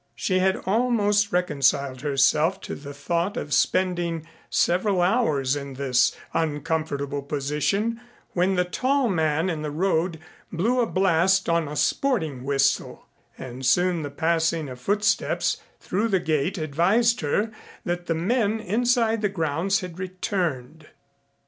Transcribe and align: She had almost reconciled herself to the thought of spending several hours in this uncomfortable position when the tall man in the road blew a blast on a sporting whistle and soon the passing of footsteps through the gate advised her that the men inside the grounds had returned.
She 0.15 0.39
had 0.39 0.55
almost 0.65 1.31
reconciled 1.31 2.01
herself 2.01 2.59
to 2.61 2.73
the 2.73 2.91
thought 2.91 3.37
of 3.37 3.53
spending 3.53 4.25
several 4.49 4.99
hours 4.99 5.55
in 5.55 5.75
this 5.75 6.17
uncomfortable 6.33 7.21
position 7.21 8.01
when 8.31 8.55
the 8.55 8.65
tall 8.65 9.09
man 9.09 9.47
in 9.47 9.61
the 9.61 9.69
road 9.69 10.17
blew 10.51 10.79
a 10.79 10.87
blast 10.87 11.47
on 11.47 11.67
a 11.67 11.75
sporting 11.75 12.43
whistle 12.43 13.05
and 13.37 13.63
soon 13.63 14.01
the 14.01 14.09
passing 14.09 14.69
of 14.69 14.79
footsteps 14.81 15.57
through 15.79 16.07
the 16.07 16.19
gate 16.19 16.57
advised 16.57 17.21
her 17.21 17.51
that 17.85 18.07
the 18.07 18.15
men 18.15 18.59
inside 18.59 19.21
the 19.21 19.29
grounds 19.29 19.81
had 19.81 19.99
returned. 19.99 20.87